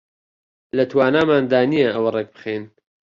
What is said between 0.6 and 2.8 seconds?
لە تواناماندا نییە ئەوە ڕێک بخەین